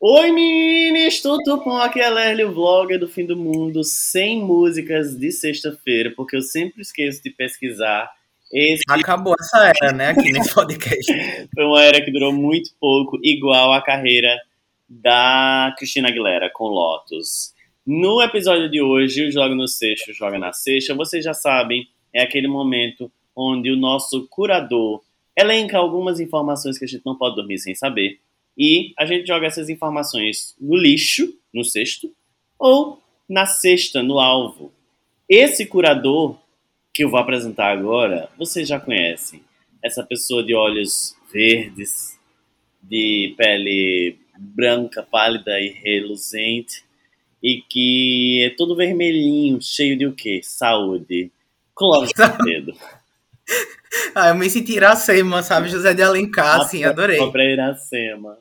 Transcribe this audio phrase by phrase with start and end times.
[0.00, 1.76] Oi meninas, tudo bom?
[1.76, 6.40] Aqui é Lerly, o vlogger do fim do mundo, sem músicas de sexta-feira, porque eu
[6.40, 8.08] sempre esqueço de pesquisar.
[8.52, 8.84] Esse...
[8.88, 11.12] Acabou essa era, né, aqui nesse podcast.
[11.52, 14.40] Foi uma era que durou muito pouco, igual a carreira
[14.88, 17.52] da Cristina Aguilera com Lotus.
[17.84, 22.22] No episódio de hoje, o Joga no Sexto, Joga na Sexta, vocês já sabem, é
[22.22, 25.02] aquele momento onde o nosso curador
[25.36, 28.20] elenca algumas informações que a gente não pode dormir sem saber
[28.58, 32.12] e a gente joga essas informações no lixo, no cesto,
[32.58, 34.72] ou na cesta, no alvo.
[35.28, 36.36] Esse curador
[36.92, 39.44] que eu vou apresentar agora, vocês já conhecem.
[39.80, 42.18] Essa pessoa de olhos verdes,
[42.82, 46.82] de pele branca, pálida e reluzente,
[47.40, 50.40] e que é todo vermelhinho, cheio de o quê?
[50.42, 51.30] Saúde.
[51.76, 52.10] Clóvis
[52.44, 52.72] Dedo.
[54.16, 55.68] ah, eu me senti Iracema, sabe?
[55.68, 57.24] José de Alencar, assim, adorei.
[57.30, 58.36] Pra Iracema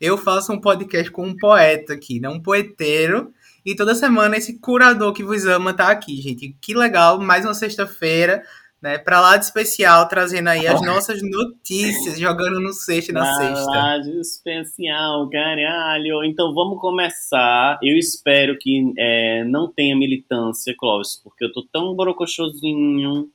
[0.00, 2.28] eu faço um podcast com um poeta aqui, né?
[2.28, 3.32] Um poeteiro.
[3.64, 6.56] E toda semana esse curador que vos ama tá aqui, gente.
[6.60, 8.42] Que legal, mais uma sexta-feira,
[8.80, 8.96] né?
[8.96, 13.34] Pra lá de especial, trazendo aí as nossas notícias, jogando no sexto e na pra
[13.34, 13.70] sexta.
[13.70, 16.24] Lá de especial, caralho.
[16.24, 17.78] Então vamos começar.
[17.82, 23.28] Eu espero que é, não tenha militância, Clóvis, porque eu tô tão borocochosinho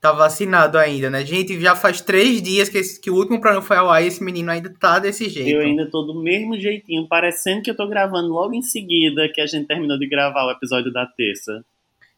[0.00, 1.24] tá vacinado ainda, né?
[1.24, 4.06] Gente, já faz três dias que, esse, que o último programa foi ao ar e
[4.06, 5.50] esse menino ainda tá desse jeito.
[5.50, 9.40] Eu ainda tô do mesmo jeitinho, parecendo que eu tô gravando logo em seguida que
[9.40, 11.64] a gente terminou de gravar o episódio da terça.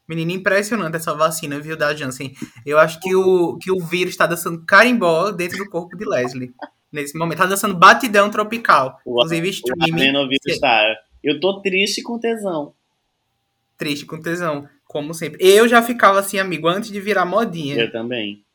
[0.07, 2.33] Menino, impressionante essa vacina, viu, da Janssen.
[2.65, 6.53] Eu acho que o, que o vírus tá dançando carimbó dentro do corpo de Leslie.
[6.93, 7.39] nesse momento.
[7.39, 8.99] Tá dançando batidão tropical.
[9.05, 10.15] O, Inclusive, streaming.
[10.15, 10.95] O está.
[11.23, 12.73] Eu tô triste com tesão.
[13.77, 14.67] Triste com tesão.
[14.93, 15.43] Como sempre.
[15.43, 17.75] Eu já ficava assim, amigo, antes de virar modinha.
[17.75, 18.45] Eu também.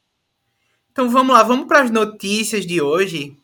[0.93, 3.37] Então vamos lá, vamos para as notícias de hoje.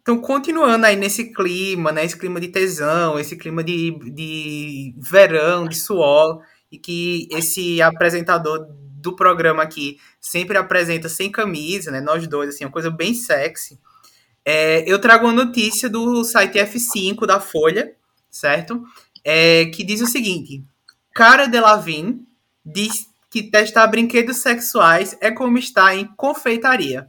[0.00, 2.04] Então, continuando aí nesse clima, né?
[2.04, 8.68] Esse clima de tesão, esse clima de, de verão, de suor, e que esse apresentador
[8.70, 12.00] do programa aqui sempre apresenta sem camisa, né?
[12.00, 13.80] Nós dois, assim, uma coisa bem sexy.
[14.44, 17.96] É, eu trago uma notícia do site F5 da Folha,
[18.30, 18.80] certo?
[19.24, 20.64] É, que diz o seguinte:
[21.18, 22.24] Cara Delevingne
[22.64, 27.08] diz que testar brinquedos sexuais é como estar em confeitaria.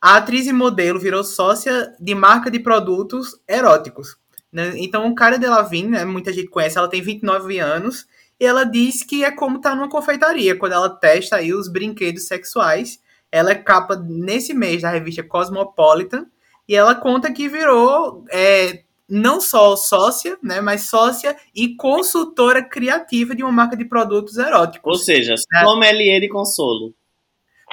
[0.00, 4.16] A atriz e modelo virou sócia de marca de produtos eróticos.
[4.50, 4.72] Né?
[4.74, 8.08] Então, Cara Delevingne, né, muita gente conhece, ela tem 29 anos,
[8.40, 12.26] e ela diz que é como estar numa confeitaria, quando ela testa aí os brinquedos
[12.26, 12.98] sexuais.
[13.30, 16.26] Ela é capa nesse mês da revista Cosmopolitan,
[16.68, 23.34] e ela conta que virou é, não só sócia, né, mas sócia e consultora criativa
[23.34, 24.98] de uma marca de produtos eróticos.
[24.98, 25.60] Ou seja, né?
[25.60, 26.94] sommelier de consolo.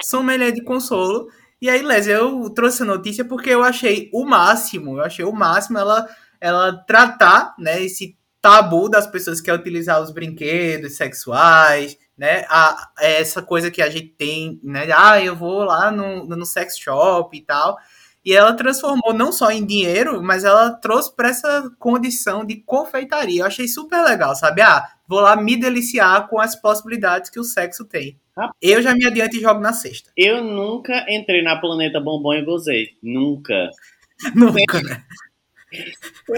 [0.02, 1.28] Sommelier de consolo.
[1.58, 5.32] E aí, Lésia, eu trouxe a notícia porque eu achei o máximo, eu achei o
[5.32, 6.06] máximo ela,
[6.38, 12.90] ela tratar, né, esse tabu das pessoas que querem utilizar os brinquedos sexuais, né, a,
[12.98, 17.34] essa coisa que a gente tem, né, ah, eu vou lá no, no sex shop
[17.34, 17.78] e tal,
[18.24, 23.42] e ela transformou não só em dinheiro, mas ela trouxe para essa condição de confeitaria.
[23.42, 24.60] Eu achei super legal, sabe?
[24.60, 28.18] Ah, vou lá me deliciar com as possibilidades que o sexo tem.
[28.38, 30.10] Ah, eu já me adianto e jogo na sexta.
[30.16, 32.88] Eu nunca entrei na Planeta Bombom e gozei.
[33.02, 33.70] Nunca.
[34.34, 35.02] nunca, né?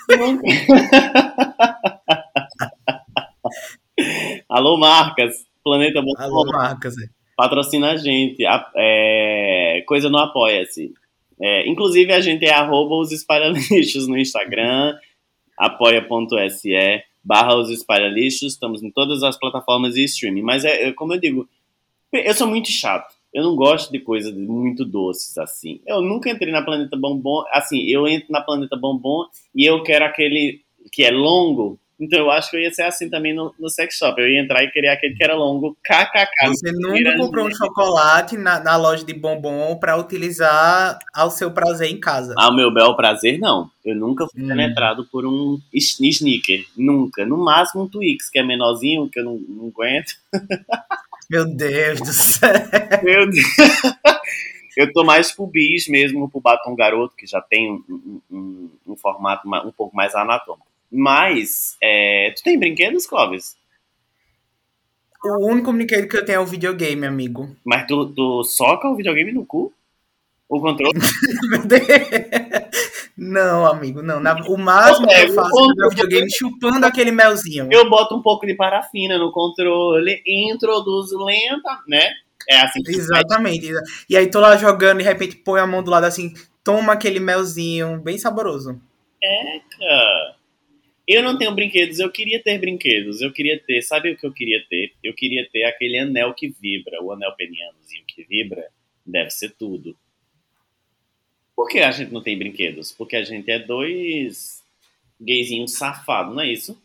[0.08, 0.46] Eu nunca.
[4.48, 5.34] Alô, marcas.
[5.64, 6.22] Planeta Bombom.
[6.22, 6.96] Alô, marcas.
[6.98, 7.06] É.
[7.36, 8.44] Patrocina a gente.
[8.76, 10.92] É, coisa não apoia-se.
[11.42, 14.96] É, inclusive, a gente é arroba os espalhalixos no Instagram,
[15.58, 20.42] apoia.se barra os espalhalixos, estamos em todas as plataformas de streaming.
[20.42, 21.48] Mas, é, é, como eu digo,
[22.12, 23.14] eu sou muito chato.
[23.32, 25.80] Eu não gosto de coisas muito doces assim.
[25.86, 27.44] Eu nunca entrei na Planeta Bombom.
[27.50, 29.24] Assim, eu entro na Planeta Bombom
[29.54, 30.60] e eu quero aquele
[30.92, 33.96] que é longo, então eu acho que eu ia ser assim também no, no sex
[33.96, 34.20] shop.
[34.20, 36.48] Eu ia entrar e querer aquele que era longo, kkk.
[36.48, 41.88] Você nunca comprou um chocolate na, na loja de bombom para utilizar ao seu prazer
[41.90, 42.34] em casa?
[42.36, 43.70] Ao meu bel prazer, não.
[43.84, 44.48] Eu nunca fui hum.
[44.48, 46.66] penetrado por um sneaker.
[46.76, 47.24] Nunca.
[47.24, 50.14] No máximo um Twix, que é menorzinho, que eu não, não aguento.
[51.30, 52.50] Meu Deus do céu.
[53.02, 53.46] Meu Deus.
[54.76, 58.96] Eu tô mais pro bis mesmo, pro batom garoto, que já tem um, um, um
[58.96, 60.71] formato um pouco mais anatômico.
[60.92, 62.32] Mas, é...
[62.36, 63.56] tu tem brinquedos, Clóvis?
[65.24, 67.56] O único brinquedo que eu tenho é o videogame, amigo.
[67.64, 69.72] Mas tu, tu soca o videogame no cu?
[70.48, 70.98] O controle?
[73.16, 74.20] não, amigo, não.
[74.48, 77.68] o máximo que eu faço é o videogame chupando aquele melzinho.
[77.70, 82.10] Eu boto um pouco de parafina no controle, introduzo lenta, né?
[82.50, 83.70] É assim Exatamente.
[84.10, 86.92] E aí tô lá jogando e de repente põe a mão do lado assim, toma
[86.92, 88.78] aquele melzinho bem saboroso.
[89.22, 90.31] Eca!
[91.06, 93.20] Eu não tenho brinquedos, eu queria ter brinquedos.
[93.20, 94.92] Eu queria ter, sabe o que eu queria ter?
[95.02, 98.68] Eu queria ter aquele anel que vibra, o anel penianozinho que vibra.
[99.04, 99.96] Deve ser tudo.
[101.56, 102.92] Por que a gente não tem brinquedos?
[102.92, 104.62] Porque a gente é dois
[105.20, 106.80] gayzinhos safados, não é isso?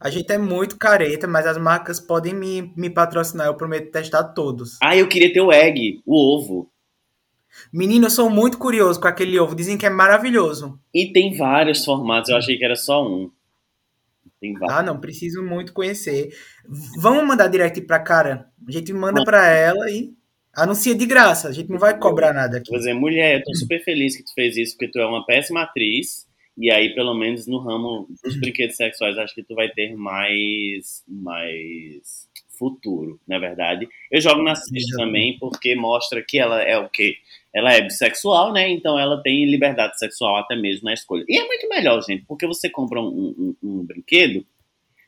[0.00, 4.24] A gente é muito careta, mas as marcas podem me, me patrocinar, eu prometo testar
[4.24, 4.78] todos.
[4.82, 6.71] Ah, eu queria ter o egg, o ovo.
[7.72, 9.54] Menino, eu sou muito curioso com aquele ovo.
[9.54, 10.78] Dizem que é maravilhoso.
[10.94, 13.30] E tem vários formatos, eu achei que era só um.
[14.40, 14.78] Tem vários.
[14.78, 16.34] Ah, não, preciso muito conhecer.
[16.98, 18.48] Vamos mandar direct pra cara?
[18.66, 20.12] A gente manda pra ela e
[20.54, 21.48] anuncia de graça.
[21.48, 22.70] A gente não vai cobrar nada aqui.
[22.70, 25.24] Vou dizer, mulher, eu tô super feliz que tu fez isso, porque tu é uma
[25.24, 26.26] péssima atriz.
[26.58, 31.02] E aí, pelo menos no ramo dos brinquedos sexuais, acho que tu vai ter mais,
[31.08, 32.28] mais
[32.62, 33.88] futuro, na verdade.
[34.08, 37.16] Eu jogo na Cis também porque mostra que ela é o quê?
[37.52, 38.70] Ela é bissexual, né?
[38.70, 41.24] Então ela tem liberdade sexual até mesmo na escolha.
[41.28, 44.46] E é muito melhor, gente, porque você compra um, um, um brinquedo,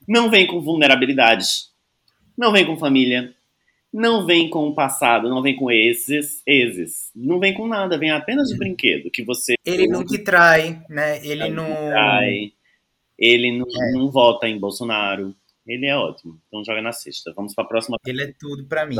[0.06, 1.72] não vem com vulnerabilidades,
[2.36, 3.32] não vem com família,
[3.92, 7.12] não vem com o passado, não vem com exes, exes.
[7.14, 9.54] Não vem com nada, vem apenas o brinquedo que você.
[9.64, 11.24] Ele não te trai, né?
[11.24, 11.66] Ele não.
[11.66, 12.52] Trai,
[13.16, 13.92] ele não, é.
[13.92, 15.32] não vota em Bolsonaro.
[15.66, 16.40] Ele é ótimo.
[16.46, 17.32] Então joga na sexta.
[17.34, 17.96] Vamos para a próxima.
[18.06, 18.96] Ele é tudo para mim.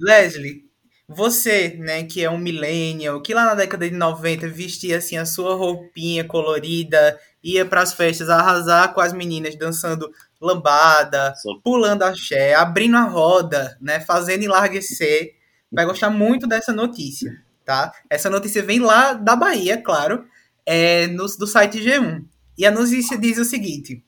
[0.00, 0.64] Leslie,
[1.08, 5.24] você, né, que é um millennial, que lá na década de 90 vestia assim a
[5.24, 10.10] sua roupinha colorida, ia para as festas arrasar com as meninas dançando
[10.40, 11.60] lambada, Sou...
[11.60, 15.34] pulando axé, abrindo a roda, né, fazendo enlarguecer.
[15.70, 17.92] Vai gostar muito dessa notícia, tá?
[18.10, 20.24] Essa notícia vem lá da Bahia, claro,
[20.64, 22.24] é, no, do site G1.
[22.58, 24.02] E a notícia diz o seguinte: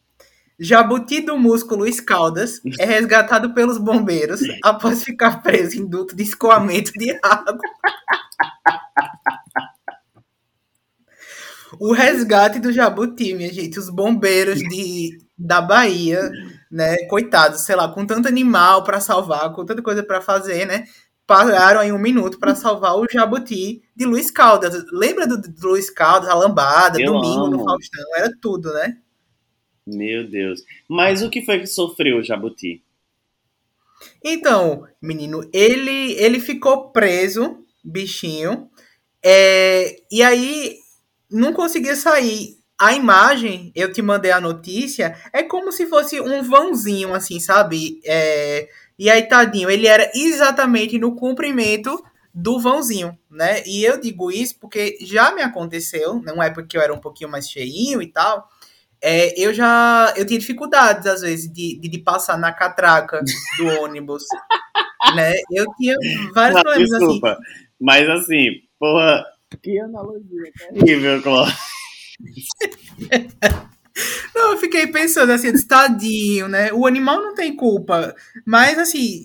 [0.58, 6.24] Jabuti do músculo Luiz Caldas é resgatado pelos bombeiros após ficar preso em duto de
[6.24, 7.58] escoamento de água.
[11.78, 16.30] O resgate do Jabuti, minha gente, os bombeiros de, da Bahia,
[16.70, 20.84] né, coitados, sei lá, com tanto animal para salvar, com tanta coisa para fazer, né,
[21.26, 24.82] pararam aí um minuto para salvar o Jabuti de Luiz Caldas.
[24.90, 27.58] Lembra do, do Luiz Caldas, a lambada, Eu domingo amo.
[27.58, 28.96] no Faustão, era tudo, né?
[29.96, 30.62] Meu Deus.
[30.88, 32.82] Mas o que foi que sofreu o Jabuti?
[34.22, 38.68] Então, menino, ele ele ficou preso, bichinho,
[39.24, 40.76] é, e aí
[41.30, 46.42] não conseguia sair a imagem, eu te mandei a notícia, é como se fosse um
[46.44, 48.00] vãozinho, assim, sabe?
[48.04, 52.00] É, e aí, tadinho, ele era exatamente no comprimento
[52.32, 53.64] do vãozinho, né?
[53.66, 57.30] E eu digo isso porque já me aconteceu, não é porque eu era um pouquinho
[57.30, 58.48] mais cheinho e tal,
[59.02, 63.22] é, eu já eu tinha dificuldades, às vezes, de, de, de passar na catraca
[63.58, 64.22] do ônibus,
[65.14, 65.32] né?
[65.50, 65.96] Eu tinha
[66.34, 66.98] vários não, problemas, assim.
[66.98, 67.42] desculpa, assim.
[67.80, 68.46] Mas, assim,
[68.78, 69.24] porra,
[69.62, 71.46] que analogia terrível, Cló.
[74.32, 76.72] Não, eu fiquei pensando assim, tadinho, né?
[76.72, 78.14] O animal não tem culpa.
[78.46, 79.24] Mas assim,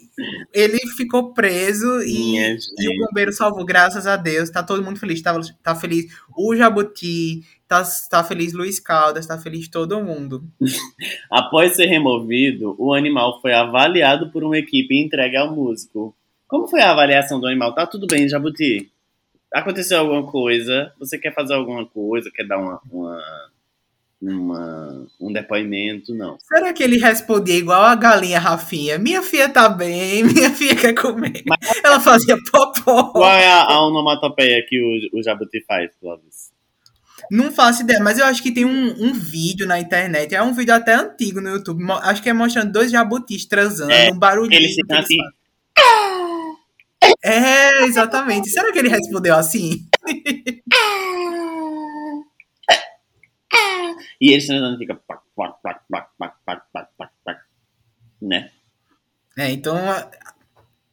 [0.52, 4.50] ele ficou preso e, e, o bombeiro salvou, graças a Deus.
[4.50, 5.22] Tá todo mundo feliz.
[5.22, 7.42] Tá, tá feliz o Jabuti,
[7.81, 10.44] tá, tá feliz Luiz Caldas, tá feliz todo mundo.
[11.30, 16.16] Após ser removido, o animal foi avaliado por uma equipe e entregue ao músico.
[16.47, 17.74] Como foi a avaliação do animal?
[17.74, 18.94] Tá tudo bem, Jabuti?
[19.54, 23.21] aconteceu alguma coisa, você quer fazer alguma coisa, quer dar uma, uma,
[24.19, 26.38] uma, um depoimento, não.
[26.40, 28.97] Será que ele respondia igual a galinha Rafinha?
[28.97, 31.44] Minha filha tá bem, minha filha quer comer.
[31.45, 33.12] Mas, Ela fazia popó.
[33.12, 36.52] Qual é a, a onomatopeia que o, o Jabuti faz, Clóvis?
[37.31, 40.53] Não faço ideia, mas eu acho que tem um, um vídeo na internet, é um
[40.53, 44.61] vídeo até antigo no YouTube, acho que é mostrando dois jabutis transando, é, um barulhinho.
[44.61, 45.18] Eles ficam assim...
[47.23, 48.49] É, exatamente.
[48.49, 49.85] Será que ele respondeu assim?
[54.19, 54.99] e ele não fica.
[58.21, 58.51] Né?
[59.37, 60.09] É, então a,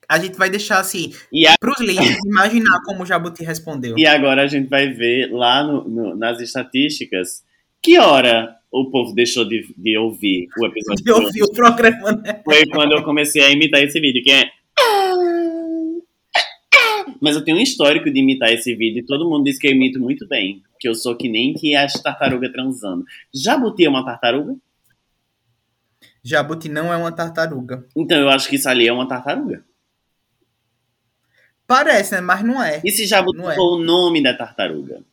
[0.09, 1.15] a, gente vai deixar assim
[1.60, 3.97] para os líderes imaginar como o Jabuti respondeu.
[3.99, 7.43] E agora a gente vai ver lá no, no, nas estatísticas
[7.83, 11.05] que hora o povo deixou de, de ouvir o episódio.
[11.05, 12.41] De ouvir o programa, né?
[12.45, 14.51] Foi quando eu comecei a imitar esse vídeo, que é.
[17.21, 19.73] Mas eu tenho um histórico de imitar esse vídeo e todo mundo diz que eu
[19.73, 20.63] imito muito bem.
[20.79, 23.05] Que eu sou que nem que as tartarugas transando.
[23.35, 24.57] Jabuti é uma tartaruga?
[26.23, 27.85] Jabuti não é uma tartaruga.
[27.97, 29.65] Então eu acho que isso ali é uma tartaruga.
[31.71, 32.21] Parece, né?
[32.21, 32.83] Mas não é.
[32.85, 33.55] E se não é.
[33.55, 33.81] for é.
[33.81, 35.05] o nome da tartaruga?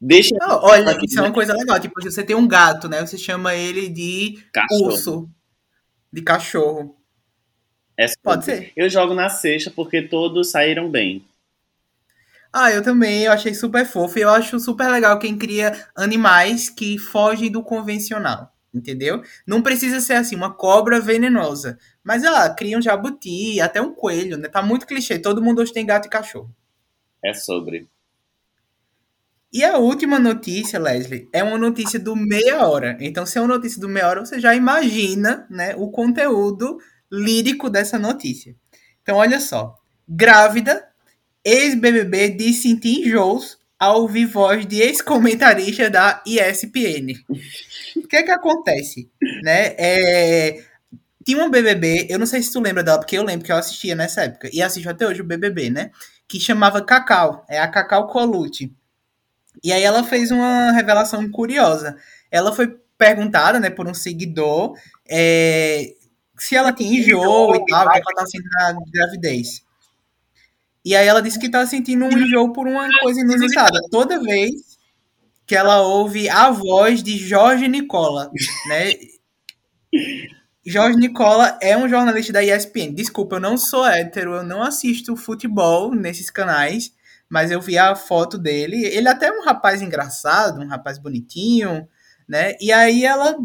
[0.00, 0.34] Deixa.
[0.40, 1.78] Não, olha, isso é uma coisa legal.
[1.78, 3.00] Tipo, você tem um gato, né?
[3.06, 4.84] Você chama ele de cachorro.
[4.84, 5.30] urso.
[6.12, 6.96] De cachorro.
[7.96, 8.72] Essa Pode ser.
[8.76, 11.24] Eu jogo na sexta porque todos saíram bem.
[12.52, 14.18] Ah, eu também, eu achei super fofo.
[14.18, 19.22] E eu acho super legal quem cria animais que fogem do convencional, entendeu?
[19.46, 21.78] Não precisa ser assim, uma cobra venenosa.
[22.02, 24.48] Mas, ah, cria um jabuti, até um coelho, né?
[24.48, 25.18] Tá muito clichê.
[25.18, 26.54] Todo mundo hoje tem gato e cachorro.
[27.24, 27.88] É sobre.
[29.52, 32.96] E a última notícia, Leslie, é uma notícia do meia hora.
[33.00, 36.78] Então, se é uma notícia do meia hora, você já imagina né, o conteúdo
[37.10, 38.54] lírico dessa notícia.
[39.02, 39.76] Então, olha só.
[40.08, 40.88] Grávida,
[41.44, 47.14] ex-BBB diz sentir enjoos ao ouvir voz de ex-comentarista da ESPN.
[47.96, 49.10] o que é que acontece?
[49.42, 49.74] Né?
[49.78, 50.62] É...
[51.24, 53.56] Tinha uma BBB, eu não sei se tu lembra dela, porque eu lembro que eu
[53.56, 55.90] assistia nessa época, e assisto até hoje o BBB, né?
[56.28, 58.72] Que chamava Cacau, é a Cacau Colucci.
[59.62, 61.96] E aí ela fez uma revelação curiosa.
[62.30, 64.74] Ela foi perguntada, né, por um seguidor,
[65.08, 65.94] é,
[66.38, 69.62] se ela tinha enjoo e tal, o que ela tá sentindo na gravidez.
[70.84, 73.80] E aí ela disse que tá sentindo um enjoo por uma coisa inusitada.
[73.90, 74.78] Toda vez
[75.46, 78.30] que ela ouve a voz de Jorge Nicola,
[78.68, 78.92] né?
[80.64, 82.94] Jorge Nicola é um jornalista da ESPN.
[82.94, 86.92] Desculpa, eu não sou hétero, eu não assisto futebol nesses canais,
[87.28, 88.84] mas eu vi a foto dele.
[88.86, 91.88] Ele até é um rapaz engraçado, um rapaz bonitinho,
[92.28, 92.54] né?
[92.60, 93.36] E aí ela,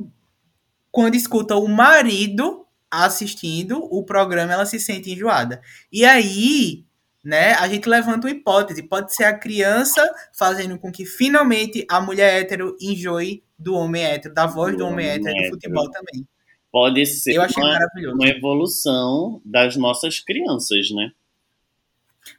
[0.92, 5.62] quando escuta o marido assistindo o programa, ela se sente enjoada.
[5.92, 6.85] E aí,
[7.26, 8.84] né, a gente levanta uma hipótese.
[8.84, 14.34] Pode ser a criança fazendo com que finalmente a mulher hétero enjoe do homem hétero,
[14.34, 16.28] da voz do, do homem hétero, hétero do futebol também.
[16.72, 21.12] Pode ser uma, uma evolução das nossas crianças, né?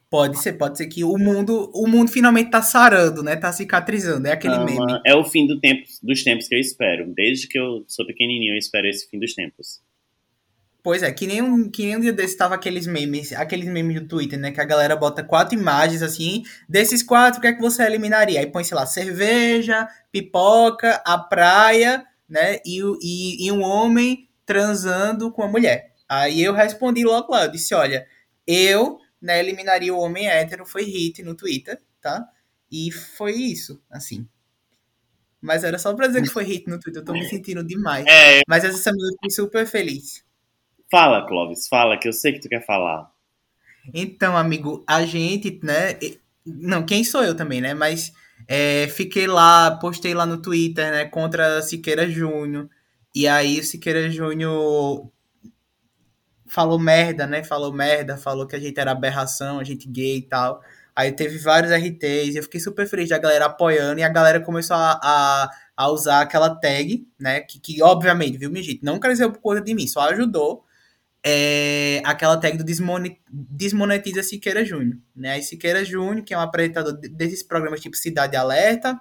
[0.09, 3.35] Pode ser, pode ser que o mundo, o mundo finalmente tá sarando, né?
[3.35, 4.29] Tá cicatrizando.
[4.29, 5.01] É aquele ah, meme.
[5.05, 7.13] É o fim do tempo, dos tempos que eu espero.
[7.13, 9.81] Desde que eu sou pequenininho, eu espero esse fim dos tempos.
[10.87, 14.01] Pois é, que nem um, que nem um dia desse tava aqueles memes, aqueles memes
[14.01, 14.53] do Twitter, né?
[14.53, 16.45] Que a galera bota quatro imagens assim.
[16.69, 18.39] Desses quatro, o que é que você eliminaria?
[18.39, 22.61] Aí põe, sei lá, cerveja, pipoca, a praia, né?
[22.65, 25.93] E, e, e um homem transando com a mulher.
[26.09, 28.07] Aí eu respondi logo lá, eu disse, olha,
[28.47, 32.25] eu né, eliminaria o homem hétero, foi hit no Twitter, tá?
[32.71, 34.25] E foi isso, assim.
[35.41, 38.07] Mas era só pra dizer que foi hit no Twitter, eu tô me sentindo demais.
[38.07, 38.43] É.
[38.47, 40.25] Mas essa semana eu fui super feliz.
[40.91, 43.11] Fala, Clóvis, fala, que eu sei que tu quer falar.
[43.93, 45.99] Então, amigo, a gente, né?
[46.45, 47.75] Não, quem sou eu também, né?
[47.75, 48.13] Mas
[48.49, 51.05] é, fiquei lá, postei lá no Twitter, né?
[51.07, 52.69] Contra Siqueira Júnior.
[53.15, 55.11] E aí o Siqueira Júnior
[56.47, 57.43] falou merda, né?
[57.43, 60.61] Falou merda, falou que a gente era aberração, a gente gay e tal.
[60.95, 64.77] Aí teve vários RTs, eu fiquei super feliz da galera apoiando, e a galera começou
[64.77, 67.41] a, a, a usar aquela tag, né?
[67.41, 70.65] Que, que obviamente, viu, minha gente, não cresceu por conta de mim, só ajudou.
[71.29, 72.65] É, aquela tag do
[73.29, 75.41] Desmonetiza Siqueira Júnior, né?
[75.43, 78.97] Siqueira Júnior, que é um apresentador desses programas tipo Cidade Alerta,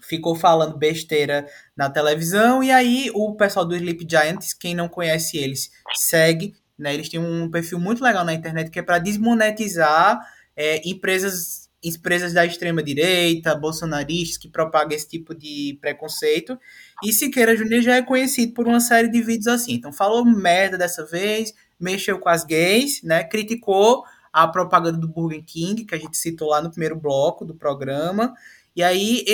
[0.00, 1.44] ficou falando besteira
[1.76, 6.94] na televisão, e aí o pessoal do Sleep Giants, quem não conhece eles, segue, né?
[6.94, 10.20] Eles têm um perfil muito legal na internet que é para desmonetizar
[10.54, 16.58] é, empresas empresas da extrema direita, bolsonaristas que propagam esse tipo de preconceito.
[17.02, 19.74] E Siqueira Júnior já é conhecido por uma série de vídeos assim.
[19.74, 23.22] Então falou merda dessa vez, mexeu com as gays, né?
[23.22, 27.54] Criticou a propaganda do Burger King, que a gente citou lá no primeiro bloco do
[27.54, 28.34] programa.
[28.74, 29.24] E aí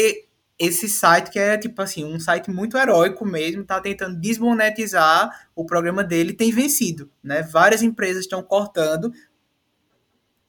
[0.59, 5.65] esse site que é tipo assim, um site muito heróico mesmo, tá tentando desmonetizar o
[5.65, 7.41] programa dele, tem vencido, né?
[7.43, 9.11] Várias empresas estão cortando.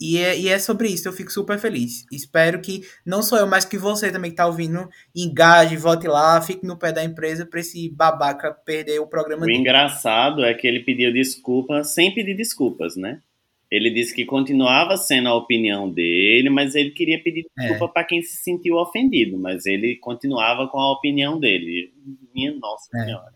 [0.02, 2.08] E é, e é sobre isso, eu fico super feliz.
[2.12, 6.42] Espero que não sou eu, mas que você também que tá ouvindo, engaje, vote lá,
[6.42, 9.60] fique no pé da empresa para esse babaca perder o programa o dele.
[9.60, 13.22] O engraçado é que ele pediu desculpa sem pedir desculpas, né?
[13.70, 17.62] Ele disse que continuava sendo a opinião dele, mas ele queria pedir é.
[17.62, 17.94] desculpa é.
[17.94, 21.94] para quem se sentiu ofendido, mas ele continuava com a opinião dele.
[22.34, 23.06] Minha nossa é.
[23.06, 23.32] senhora.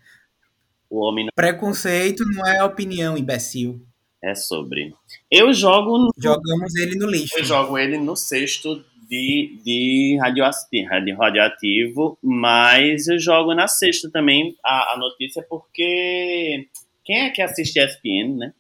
[0.90, 1.30] O homem não...
[1.36, 3.86] Preconceito não é opinião, imbecil.
[4.26, 4.92] É sobre.
[5.30, 6.00] Eu jogo.
[6.00, 6.12] No...
[6.18, 7.38] Jogamos ele no lixo.
[7.38, 14.58] Eu jogo ele no sexto de, de radioativo, radioativo, mas eu jogo na sexta também
[14.66, 16.68] a, a notícia porque
[17.04, 18.54] quem é que assiste ESPN, né?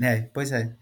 [0.00, 0.72] É, pois é.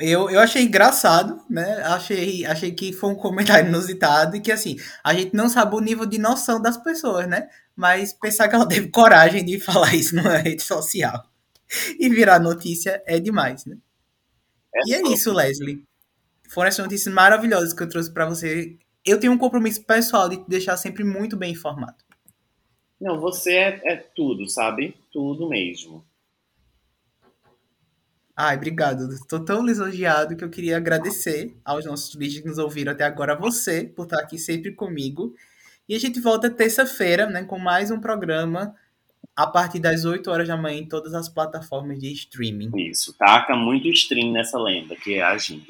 [0.00, 1.82] Eu, eu achei engraçado, né?
[1.82, 5.80] Achei, achei que foi um comentário inusitado e que, assim, a gente não sabe o
[5.80, 7.50] nível de noção das pessoas, né?
[7.76, 11.22] Mas pensar que ela teve coragem de falar isso numa rede social
[11.98, 13.76] e virar notícia é demais, né?
[14.74, 15.82] É e é isso, Leslie.
[16.48, 18.78] Foram essas notícias maravilhosas que eu trouxe para você.
[19.04, 21.96] Eu tenho um compromisso pessoal de te deixar sempre muito bem informado.
[23.00, 24.96] Não, você é, é tudo, sabe?
[25.12, 26.04] Tudo mesmo.
[28.34, 29.10] Ai, obrigado.
[29.12, 33.32] Estou tão lisonjeado que eu queria agradecer aos nossos líderes que nos ouviram até agora,
[33.32, 35.34] a você, por estar aqui sempre comigo.
[35.88, 38.74] E a gente volta terça-feira, né, com mais um programa
[39.34, 42.70] a partir das 8 horas da manhã em todas as plataformas de streaming.
[42.76, 45.66] Isso, taca muito stream nessa lenda, que é a gente.